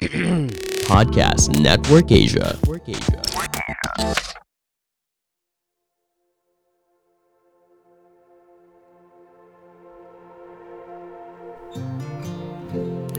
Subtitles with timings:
[0.88, 2.56] Podcast Network Asia.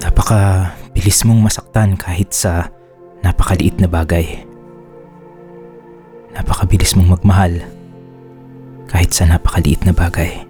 [0.01, 2.73] Napaka bilis mong masaktan kahit sa
[3.21, 4.41] napakaliit na bagay.
[6.33, 7.61] Napakabilis mong magmahal
[8.89, 10.49] kahit sa napakaliit na bagay.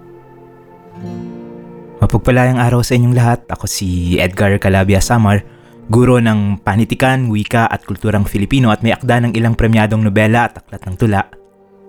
[2.00, 3.44] Mapagpalayang araw sa inyong lahat.
[3.52, 5.51] Ako si Edgar Calabia Samar,
[5.92, 10.64] guro ng panitikan, wika at kulturang Filipino at may akda ng ilang premyadong nobela at
[10.64, 11.28] aklat ng tula.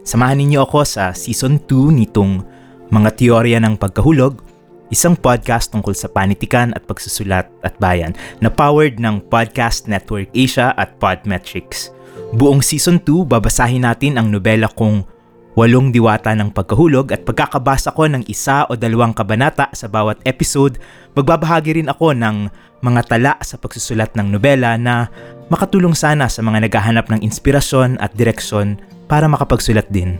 [0.03, 2.43] Samahan ninyo ako sa season 2 nitong
[2.91, 4.43] Mga Teorya ng Pagkahulog,
[4.91, 8.11] isang podcast tungkol sa panitikan at pagsusulat at bayan
[8.43, 11.95] na powered ng Podcast Network Asia at Podmetrics.
[12.35, 15.07] Buong season 2, babasahin natin ang nobela kong
[15.53, 20.81] Walong Diwata ng Pagkahulog at pagkakabasa ko ng isa o dalawang kabanata sa bawat episode,
[21.13, 22.49] magbabahagi rin ako ng
[22.81, 25.13] mga tala sa pagsusulat ng nobela na
[25.53, 28.81] makatulong sana sa mga naghahanap ng inspirasyon at direksyon
[29.13, 30.17] para makapagsulat din.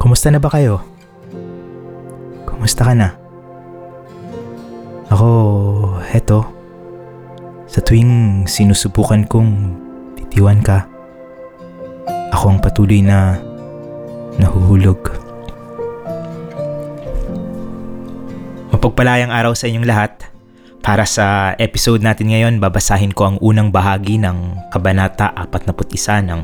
[0.00, 0.80] Kumusta na ba kayo?
[2.48, 3.12] Kumusta ka na?
[5.12, 5.28] Ako,
[6.08, 6.40] heto.
[7.68, 9.76] Sa tuwing sinusubukan kong
[10.16, 10.88] titiwan ka,
[12.32, 13.36] ako ang patuloy na
[14.38, 14.98] nahuhulog.
[18.70, 20.12] Mapagpalayang araw sa inyong lahat.
[20.78, 26.40] Para sa episode natin ngayon, babasahin ko ang unang bahagi ng Kabanata 41 ng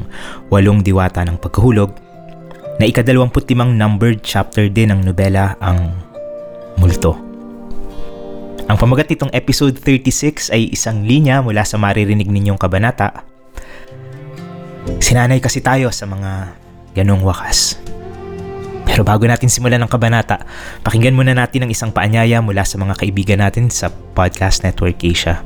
[0.52, 1.96] Walong Diwata ng Pagkahulog
[2.76, 5.94] na ikadalawamputimang numbered chapter din ng nobela ang
[6.76, 7.14] Multo.
[8.66, 13.22] Ang pamagat nitong episode 36 ay isang linya mula sa maririnig ninyong kabanata.
[14.98, 16.58] Sinanay kasi tayo sa mga
[16.96, 17.83] ganong wakas.
[18.84, 20.44] Pero bago natin simulan ang kabanata,
[20.84, 25.42] pakinggan muna natin ang isang paanyaya mula sa mga kaibigan natin sa Podcast Network Asia.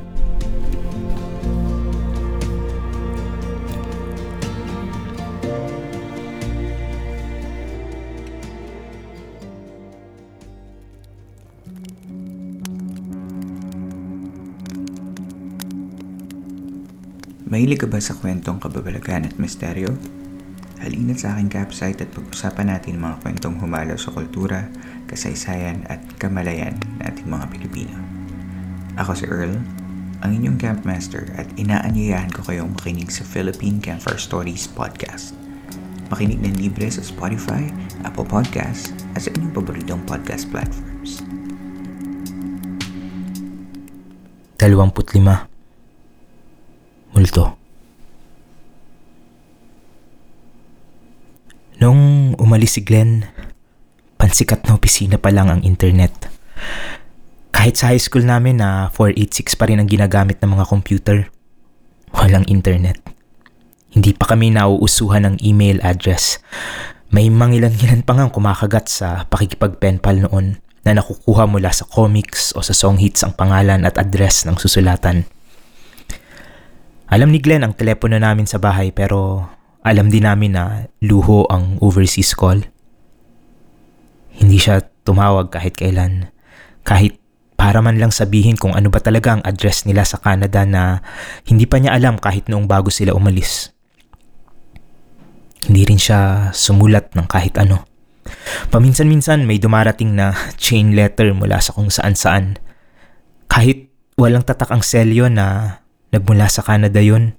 [17.49, 19.97] Mahilig ka ba sa kwentong kababalagan at misteryo?
[20.79, 24.71] Halina't sa aking campsite at pag-usapan natin mga kwentong humalo sa kultura,
[25.11, 27.99] kasaysayan at kamalayan ng mga Pilipino.
[28.95, 29.59] Ako si Earl,
[30.23, 35.35] ang inyong campmaster at inaanyayahan ko kayong makinig sa Philippine Campfire Stories Podcast.
[36.07, 37.67] Makinig ng libre sa Spotify,
[38.07, 41.23] Apple Podcasts at sa inyong paboritong podcast platforms.
[44.59, 45.47] 25
[47.15, 47.58] Multo
[51.79, 53.23] Nung umalis si Glenn,
[54.19, 56.11] pansikat na opisina pa lang ang internet.
[57.55, 61.31] Kahit sa high school namin na 486 pa rin ang ginagamit ng mga computer,
[62.11, 62.99] walang internet.
[63.95, 66.43] Hindi pa kami nauusuhan ng email address.
[67.15, 72.75] May mangilan-ngilan pa nga kumakagat sa pakikipag-penpal noon na nakukuha mula sa comics o sa
[72.75, 75.23] song hits ang pangalan at address ng susulatan.
[77.07, 79.47] Alam ni Glenn ang telepono namin sa bahay pero
[79.79, 82.67] alam din namin na luho ang overseas call.
[84.35, 86.31] Hindi siya tumawag kahit kailan.
[86.83, 87.19] Kahit
[87.59, 91.03] para man lang sabihin kung ano ba talaga ang address nila sa Canada na
[91.43, 93.75] hindi pa niya alam kahit noong bago sila umalis.
[95.67, 97.83] Hindi rin siya sumulat ng kahit ano.
[98.71, 102.55] Paminsan-minsan may dumarating na chain letter mula sa kung saan-saan.
[103.51, 105.79] Kahit walang tatak ang selyo na
[106.11, 107.38] nagmula sa Canada yon.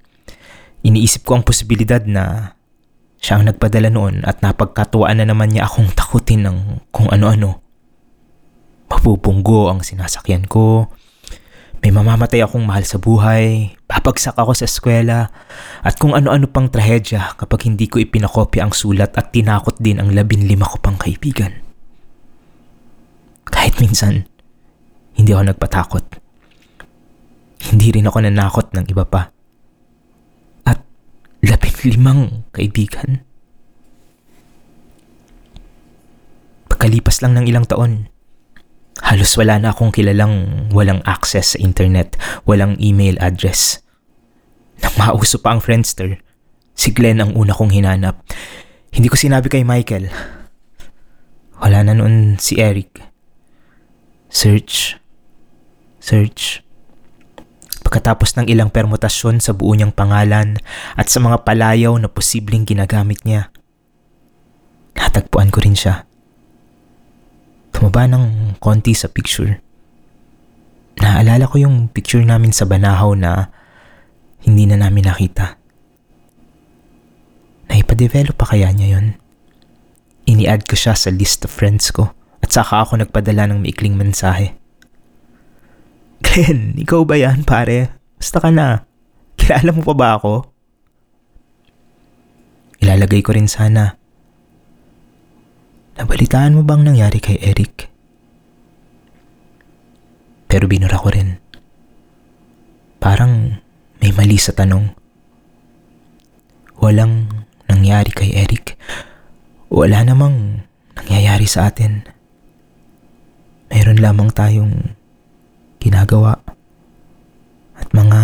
[0.81, 2.57] Iniisip ko ang posibilidad na
[3.21, 6.57] siya ang nagpadala noon at napagkatuwaan na naman niya akong takutin ng
[6.89, 7.61] kung ano-ano.
[8.89, 10.89] Mapupunggo ang sinasakyan ko.
[11.81, 13.77] May mamamatay akong mahal sa buhay.
[13.85, 15.29] Papagsak ako sa eskwela.
[15.85, 20.13] At kung ano-ano pang trahedya kapag hindi ko ipinakopya ang sulat at tinakot din ang
[20.13, 21.61] labin lima ko pang kaibigan.
[23.45, 24.25] Kahit minsan,
[25.17, 26.05] hindi ako nagpatakot.
[27.69, 29.29] Hindi rin ako nanakot ng iba pa.
[31.41, 32.21] At labing limang
[32.53, 33.25] kaibigan.
[36.69, 38.07] Pagkalipas lang ng ilang taon,
[39.01, 42.15] halos wala na akong kilalang walang access sa internet,
[42.45, 43.81] walang email address.
[44.81, 46.21] Nang mauso pa ang Friendster,
[46.77, 48.21] si Glenn ang una kong hinanap.
[48.93, 50.09] Hindi ko sinabi kay Michael.
[51.61, 53.01] Wala na noon si Eric.
[54.29, 54.97] Search.
[56.01, 56.65] Search.
[57.91, 60.55] Pagkatapos ng ilang permutasyon sa buo niyang pangalan
[60.95, 63.51] at sa mga palayaw na posibleng ginagamit niya,
[64.95, 66.07] natagpuan ko rin siya.
[67.75, 69.59] Tumaba ng konti sa picture.
[71.03, 73.51] Naaalala ko yung picture namin sa Banahaw na
[74.47, 75.59] hindi na namin nakita.
[77.67, 79.19] Naipadevelop pa kaya niya yun?
[80.31, 84.60] Ini-add ko siya sa list of friends ko at saka ako nagpadala ng maikling mensahe.
[86.31, 87.91] Glenn, ikaw ba yan pare?
[88.15, 88.87] Basta ka na.
[89.35, 90.47] Kilala mo pa ba ako?
[92.79, 93.99] Ilalagay ko rin sana.
[95.99, 97.91] Nabalitaan mo bang nangyari kay Eric?
[100.47, 101.35] Pero binura ko rin.
[103.03, 103.59] Parang
[103.99, 104.87] may mali sa tanong.
[106.79, 107.27] Walang
[107.67, 108.79] nangyari kay Eric.
[109.67, 110.63] Wala namang
[110.95, 112.07] nangyayari sa atin.
[113.67, 114.95] Meron lamang tayong
[115.81, 116.37] ginagawa
[117.75, 118.21] at mga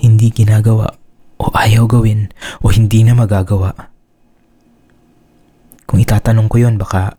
[0.00, 0.94] hindi ginagawa
[1.42, 2.30] o ayaw gawin
[2.62, 3.74] o hindi na magagawa.
[5.90, 7.18] Kung itatanong ko yon baka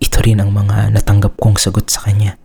[0.00, 2.40] ito rin ang mga natanggap kong sagot sa kanya.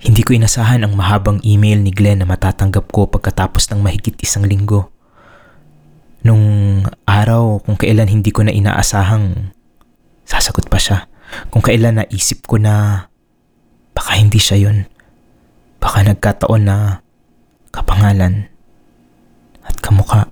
[0.00, 4.48] Hindi ko inasahan ang mahabang email ni Glenn na matatanggap ko pagkatapos ng mahigit isang
[4.48, 4.88] linggo.
[6.24, 6.40] Nung
[7.04, 9.52] araw kung kailan hindi ko na inaasahang
[10.24, 11.04] sasagot pa siya.
[11.50, 13.06] Kung kailan naisip ko na
[13.94, 14.88] baka hindi siya yun.
[15.80, 17.00] Baka nagkataon na
[17.72, 18.50] kapangalan
[19.64, 20.28] at kamuka.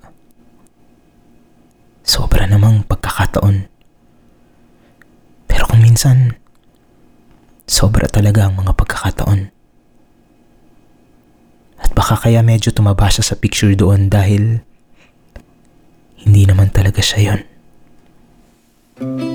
[2.04, 3.68] Sobra namang pagkakataon.
[5.48, 6.36] Pero kung minsan,
[7.68, 9.52] sobra talaga ang mga pagkakataon.
[11.78, 14.64] At baka kaya medyo tumaba siya sa picture doon dahil
[16.24, 17.40] hindi naman talaga siya yon.
[18.98, 19.27] Bago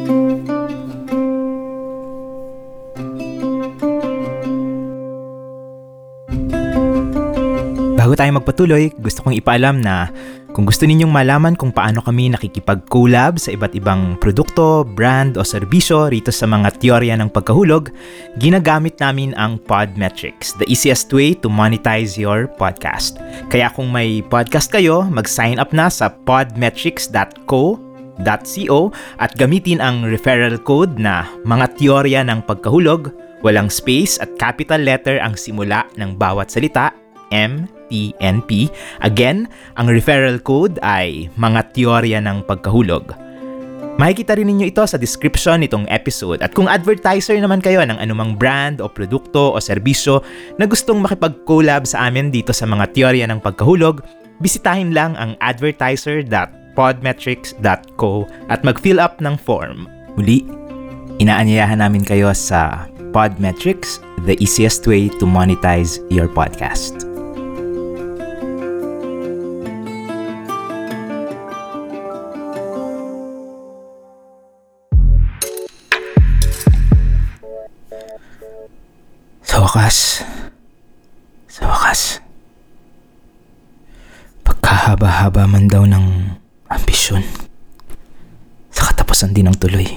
[8.23, 10.07] tayo magpatuloy, gusto kong ipaalam na
[10.55, 16.07] kung gusto ninyong malaman kung paano kami nakikipag-collab sa iba't ibang produkto, brand o serbisyo
[16.07, 17.91] rito sa mga teorya ng pagkahulog,
[18.39, 23.19] ginagamit namin ang Podmetrics, the easiest way to monetize your podcast.
[23.51, 27.75] Kaya kung may podcast kayo, mag-sign up na sa podmetrics.co
[28.23, 28.79] .co
[29.19, 33.11] at gamitin ang referral code na mga teorya ng pagkahulog,
[33.43, 36.95] walang space at capital letter ang simula ng bawat salita,
[37.33, 38.73] M TNP.
[39.05, 39.45] Again,
[39.77, 43.13] ang referral code ay mga teorya ng pagkahulog.
[43.93, 48.33] Makikita rin ninyo ito sa description nitong episode at kung advertiser naman kayo ng anumang
[48.33, 50.25] brand o produkto o serbisyo
[50.57, 54.01] na gustong makipag-collab sa amin dito sa mga teorya ng pagkahulog,
[54.41, 58.11] bisitahin lang ang advertiser.podmetrics.co
[58.49, 59.85] at mag-fill up ng form.
[60.17, 60.41] Muli,
[61.21, 67.12] inaanyayahan namin kayo sa Podmetrics, the easiest way to monetize your podcast.
[79.73, 80.21] Wakas,
[81.49, 82.21] sa wakas,
[84.45, 86.29] pagkahaba-haba man daw ng
[86.69, 87.25] ambisyon,
[88.69, 89.89] sa katapusan din ng tuloy.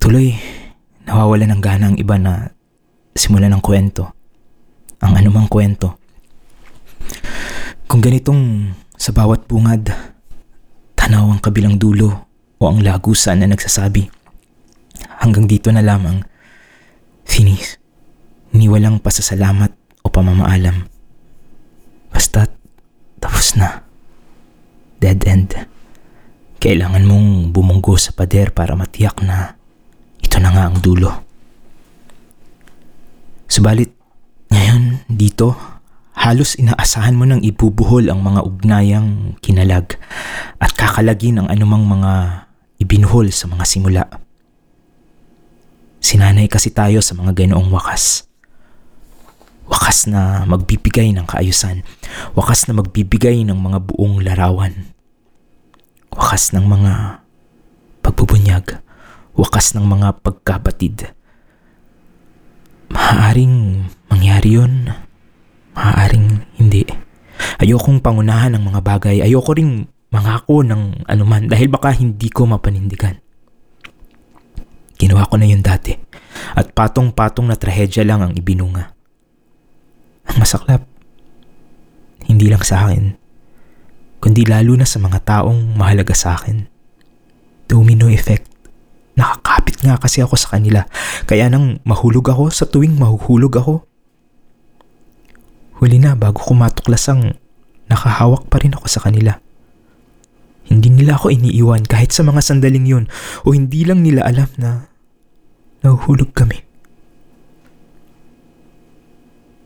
[0.00, 0.32] Tuloy,
[1.04, 2.48] nawawala ng gana ang iba na
[3.12, 4.16] simula ng kwento,
[5.04, 6.00] ang anumang kwento.
[7.84, 9.92] Kung ganitong sa bawat bungad,
[10.96, 12.24] tanaw ang kabilang dulo
[12.56, 14.08] o ang lagusan na nagsasabi,
[15.20, 16.24] hanggang dito na lamang,
[17.28, 17.83] Finis
[18.54, 20.86] ni walang pasasalamat o pamamaalam.
[22.14, 22.46] Basta
[23.18, 23.82] tapos na.
[25.02, 25.50] Dead end.
[26.62, 29.58] Kailangan mong bumunggo sa pader para matiyak na
[30.22, 31.10] ito na nga ang dulo.
[33.50, 33.92] Subalit,
[34.48, 35.52] ngayon dito,
[36.16, 39.98] halos inaasahan mo nang ibubuhol ang mga ugnayang kinalag
[40.56, 42.46] at kakalagin ang anumang mga
[42.80, 44.04] ibinuhol sa mga simula.
[46.00, 48.33] Sinanay kasi tayo sa mga ganoong wakas.
[49.64, 51.80] Wakas na magbibigay ng kaayusan.
[52.36, 54.92] Wakas na magbibigay ng mga buong larawan.
[56.12, 57.24] Wakas ng mga
[58.04, 58.84] pagbubunyag.
[59.34, 61.10] Wakas ng mga pagkabatid.
[62.92, 64.92] Maaaring mangyari yun.
[65.74, 66.86] Maaaring hindi.
[67.58, 69.16] Ayokong pangunahan ng mga bagay.
[69.24, 73.18] Ayoko ring mangako ng anuman dahil baka hindi ko mapanindigan.
[74.94, 75.90] Ginawa ko na yun dati.
[76.54, 78.93] At patong-patong na trahedya lang ang ibinunga.
[80.30, 80.82] Ang masaklap,
[82.24, 83.14] hindi lang sa akin,
[84.24, 86.64] kundi lalo na sa mga taong mahalaga sa akin.
[87.68, 88.48] Domino effect.
[89.14, 90.88] Nakakapit nga kasi ako sa kanila.
[91.28, 93.74] Kaya nang mahulog ako sa tuwing mahuhulog ako.
[95.78, 97.36] Huli na bago ko matuklasang
[97.86, 99.38] nakahawak pa rin ako sa kanila.
[100.64, 103.04] Hindi nila ako iniiwan kahit sa mga sandaling yun
[103.44, 104.88] o hindi lang nila alam na
[105.84, 106.63] nahuhulog kami.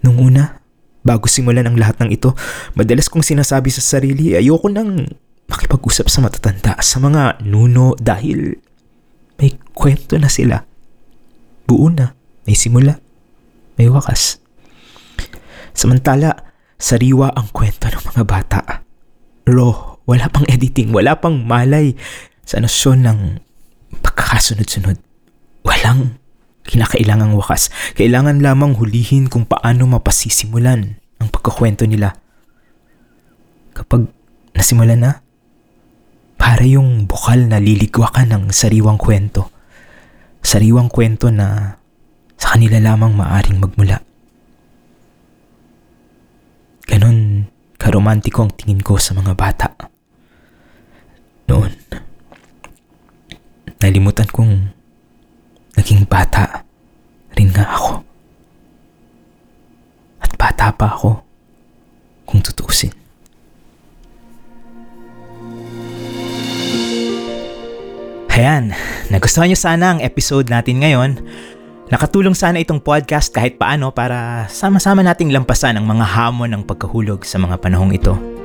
[0.05, 0.63] Nung una,
[1.03, 2.37] bago simulan ang lahat ng ito,
[2.77, 5.09] madalas kong sinasabi sa sarili, ayoko nang
[5.49, 8.61] makipag-usap sa matatanda, sa mga nuno dahil
[9.41, 10.61] may kwento na sila.
[11.65, 12.13] Buo na,
[12.45, 13.01] may simula,
[13.81, 14.43] may wakas.
[15.73, 18.61] Samantala, sariwa ang kwento ng mga bata.
[19.49, 21.97] Raw, wala pang editing, wala pang malay
[22.45, 23.19] sa nosyon ng
[24.05, 25.01] pagkakasunod-sunod.
[25.65, 26.21] Walang
[26.69, 27.73] kinakailangang wakas.
[27.97, 32.13] Kailangan lamang hulihin kung paano mapasisimulan ang pagkakwento nila.
[33.73, 34.13] Kapag
[34.53, 35.13] nasimulan na,
[36.37, 39.51] para yung bukal na liligwa ka ng sariwang kwento.
[40.45, 41.81] Sariwang kwento na
[42.39, 43.99] sa kanila lamang maaring magmula.
[46.87, 49.69] Ganon karomantiko ang tingin ko sa mga bata.
[51.51, 51.73] Noon,
[53.83, 54.78] nalimutan kong
[55.89, 56.69] naging bata
[57.33, 58.05] rin nga ako.
[60.21, 61.25] At bata pa ako
[62.29, 62.93] kung tutuusin.
[68.37, 68.77] Ayan,
[69.09, 71.25] nagustuhan nyo sana ang episode natin ngayon.
[71.89, 77.25] Nakatulong sana itong podcast kahit paano para sama-sama nating lampasan ang mga hamon ng pagkahulog
[77.25, 78.38] sa mga panahong ito.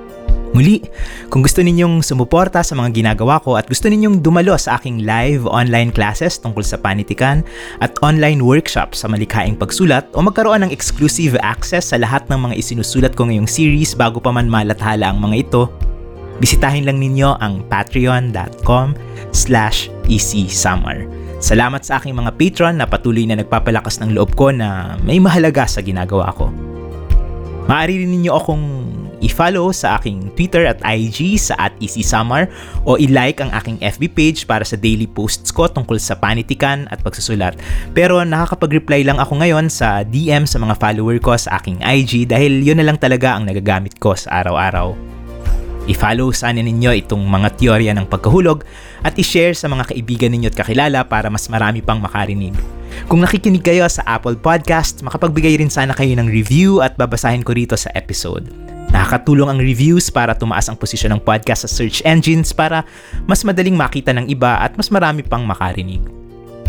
[0.53, 0.85] Muli,
[1.33, 5.49] kung gusto ninyong sumuporta sa mga ginagawa ko at gusto ninyong dumalo sa aking live
[5.49, 7.41] online classes tungkol sa panitikan
[7.81, 12.55] at online workshop sa malikhaing pagsulat o magkaroon ng exclusive access sa lahat ng mga
[12.61, 15.73] isinusulat ko ngayong series bago pa man malathala ang mga ito,
[16.37, 18.93] bisitahin lang ninyo ang patreon.com
[19.33, 21.09] slash easysummer.
[21.41, 25.65] Salamat sa aking mga patron na patuloy na nagpapalakas ng loob ko na may mahalaga
[25.65, 26.53] sa ginagawa ko.
[27.65, 28.65] Maaari rin ninyo akong
[29.23, 32.51] i-follow sa aking Twitter at IG sa at easysummer
[32.83, 36.99] o i-like ang aking FB page para sa daily posts ko tungkol sa panitikan at
[37.01, 37.55] pagsusulat.
[37.95, 42.61] Pero nakakapag-reply lang ako ngayon sa DM sa mga follower ko sa aking IG dahil
[42.61, 44.93] yun na lang talaga ang nagagamit ko sa araw-araw.
[45.83, 48.63] I-follow sana ninyo itong mga teorya ng pagkahulog
[49.03, 52.55] at i-share sa mga kaibigan ninyo at kakilala para mas marami pang makarinig.
[53.11, 57.51] Kung nakikinig kayo sa Apple Podcast, makapagbigay rin sana kayo ng review at babasahin ko
[57.51, 58.72] rito sa episode.
[58.93, 62.85] Nakakatulong ang reviews para tumaas ang posisyon ng podcast sa search engines para
[63.25, 66.05] mas madaling makita ng iba at mas marami pang makarinig.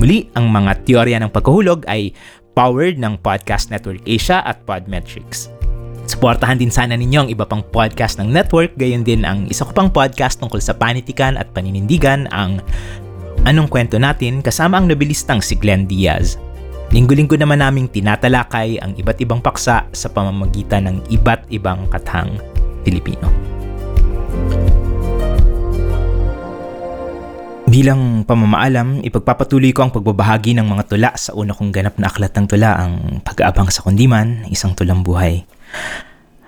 [0.01, 2.17] Muli, ang mga teorya ng pagkahulog ay
[2.57, 5.53] powered ng Podcast Network Asia at Podmetrics.
[6.05, 9.73] Suportahan din sana ninyo ang iba pang podcast ng network, gayon din ang isa ko
[9.73, 12.61] pang podcast tungkol sa panitikan at paninindigan, ang
[13.45, 16.41] Anong Kwento Natin kasama ang nabilistang si Glenn Diaz.
[16.95, 22.39] Linggo-linggo naman naming tinatalakay ang iba't ibang paksa sa pamamagitan ng iba't ibang kathang
[22.87, 23.27] Pilipino.
[27.67, 32.31] Bilang pamamaalam, ipagpapatuloy ko ang pagbabahagi ng mga tula sa una kong ganap na aklat
[32.31, 35.43] ng tula ang Pag-aabang sa Kundiman, Isang Tulang Buhay.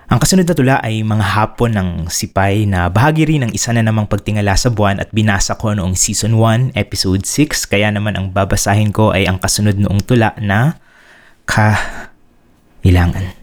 [0.07, 3.83] Ang kasunod na tula ay mga hapon ng sipay na bahagi rin ng isa na
[3.83, 7.67] namang pagtingala sa buwan at binasa ko noong Season 1, Episode 6.
[7.67, 10.79] Kaya naman ang babasahin ko ay ang kasunod noong tula na
[11.47, 13.35] Kailangan.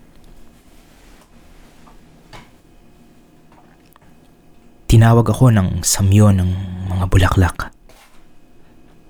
[4.88, 6.50] Tinawag ako ng samyo ng
[6.88, 7.72] mga bulaklak.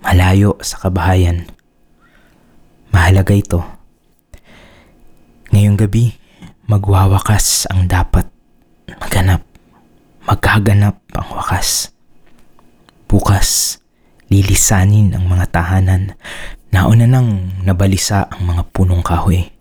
[0.03, 1.51] Malayo sa kabahayan.
[2.95, 3.61] Mahalaga ito.
[5.51, 6.24] Ngayong gabi,
[6.65, 8.25] magwawakas ang dapat
[9.01, 9.45] maganap.
[10.25, 11.93] Magkaganap ang wakas.
[13.05, 13.79] Bukas,
[14.33, 16.17] lilisanin ang mga tahanan.
[16.73, 19.53] Nauna nang nabalisa ang mga punong kahoy.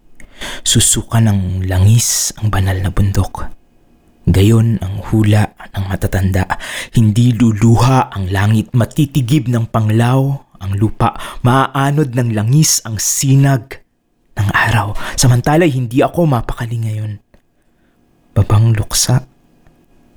[0.63, 3.51] Susuka ng langis ang banal na bundok.
[4.23, 6.47] Gayon ang hula ng matatanda.
[6.95, 11.11] Hindi luluha ang langit, matitigib ng panglaw ang lupa.
[11.43, 13.82] Maaanod ng langis ang sinag
[14.37, 14.97] ng araw.
[15.17, 17.21] Samantala hindi ako mapakali ngayon.
[18.33, 19.25] Babang luksa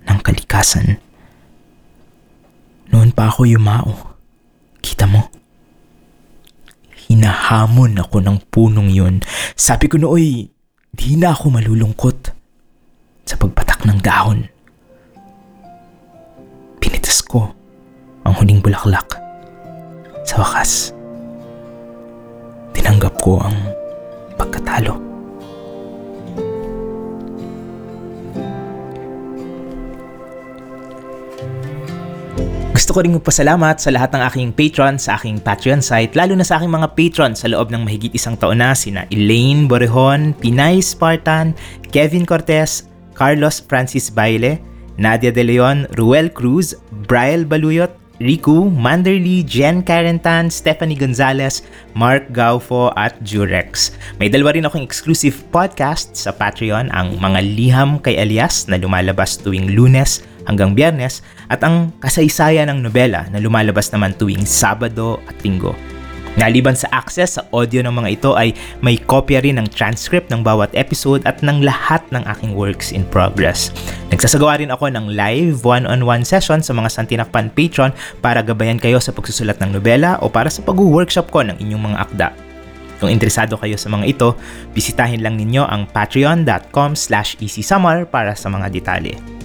[0.09, 0.97] ng kalikasan.
[2.93, 4.17] Noon pa ako yumao.
[4.81, 5.29] Kita mo?
[7.07, 9.23] Hinahamon ako ng punong yun.
[9.55, 10.49] Sabi ko nooy,
[10.91, 12.19] di na ako malulungkot
[13.27, 14.47] sa pagpatak ng dahon.
[16.81, 17.51] Pinitas ko
[18.27, 19.19] ang huling bulaklak.
[20.27, 20.91] Sa wakas,
[22.75, 23.55] tinanggap ko ang
[24.47, 25.03] pagkatalo.
[32.87, 36.47] Gusto ko rin magpasalamat sa lahat ng aking patron sa aking Patreon site, lalo na
[36.47, 40.79] sa aking mga patron sa loob ng mahigit isang taon na sina Elaine Borejon, Pinay
[40.79, 41.51] Spartan,
[41.91, 42.87] Kevin Cortez,
[43.19, 44.63] Carlos Francis Baile,
[45.03, 46.79] Nadia De Leon, Ruel Cruz,
[47.11, 53.93] Brian Baluyot, Riku, Manderly, Jen Carentan, Stephanie Gonzalez, Mark Gaufo at Jurex.
[54.17, 59.37] May dalawa rin akong exclusive podcast sa Patreon, ang Mga Liham kay Elias na lumalabas
[59.37, 61.21] tuwing lunes hanggang biyernes
[61.51, 65.96] at ang Kasaysayan ng Nobela na lumalabas naman tuwing Sabado at Linggo.
[66.37, 68.53] Naliban sa access sa audio ng mga ito ay
[68.85, 73.09] may kopya rin ng transcript ng bawat episode at ng lahat ng aking works in
[73.09, 73.73] progress.
[74.13, 77.91] Nagsasagawa rin ako ng live one-on-one session sa mga Santinakpan patron
[78.21, 82.01] para gabayan kayo sa pagsusulat ng nobela o para sa pag-workshop ko ng inyong mga
[82.05, 82.29] akda.
[82.97, 84.29] Kung interesado kayo sa mga ito,
[84.73, 89.36] bisitahin lang ninyo ang patreon.com slash easysummer para sa mga detalye.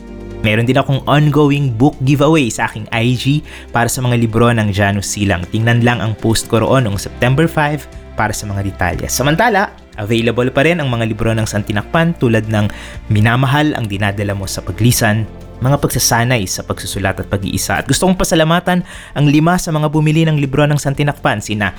[0.41, 5.13] Meron din akong ongoing book giveaway sa aking IG para sa mga libro ng Janus
[5.13, 5.45] Silang.
[5.53, 9.05] Tingnan lang ang post ko roon noong September 5 para sa mga detalye.
[9.05, 12.67] Samantala, available pa rin ang mga libro ng Santinakpan tulad ng
[13.13, 15.29] Minamahal ang dinadala mo sa paglisan,
[15.61, 17.77] mga pagsasanay sa pagsusulat at pag-iisa.
[17.77, 18.81] At gusto kong pasalamatan
[19.13, 21.77] ang lima sa mga bumili ng libro ng Santinakpan, sina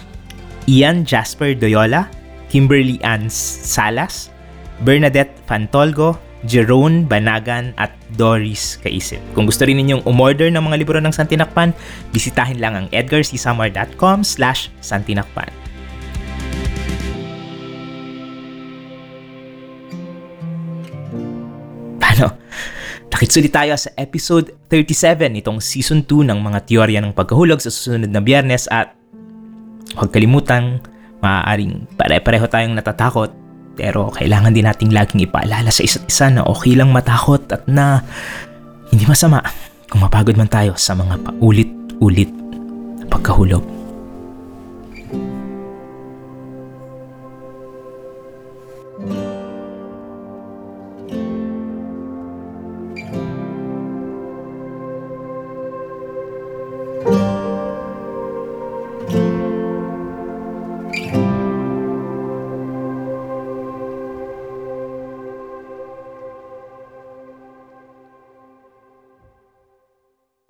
[0.70, 2.06] Ian Jasper Doyola,
[2.46, 4.30] Kimberly Ann Salas,
[4.86, 6.14] Bernadette Fantolgo,
[6.46, 9.22] Jerome Banagan at Doris Kaisip.
[9.34, 11.70] Kung gusto rin ninyong umorder ng mga libro ng Santinakpan,
[12.10, 15.48] bisitahin lang ang edgarcsamar.com slash santinakpan.
[22.02, 22.36] Paano?
[23.12, 28.10] Nakitsulit tayo sa episode 37 itong season 2 ng mga teorya ng pagkahulog sa susunod
[28.10, 28.98] na biyernes at
[29.94, 30.82] huwag kalimutan,
[31.22, 33.30] maaaring pare-pareho tayong natatakot
[33.74, 38.04] pero kailangan din nating laging ipaalala sa isa't isa na okay lang matakot at na
[38.92, 39.40] hindi masama
[39.88, 42.30] kung mapagod man tayo sa mga paulit-ulit
[43.00, 43.81] na pagkahulog.